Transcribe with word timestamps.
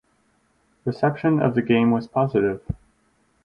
Reception 0.83 1.39
of 1.43 1.53
the 1.53 1.61
game 1.61 1.91
was 1.91 2.07
positive. 2.07 2.63